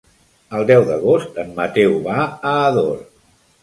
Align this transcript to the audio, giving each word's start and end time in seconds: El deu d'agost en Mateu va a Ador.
El 0.59 0.65
deu 0.71 0.85
d'agost 0.87 1.39
en 1.45 1.53
Mateu 1.61 1.97
va 2.11 2.19
a 2.27 2.59
Ador. 2.67 2.95